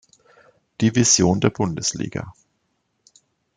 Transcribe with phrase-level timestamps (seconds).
[0.81, 2.33] Division der Bundesliga.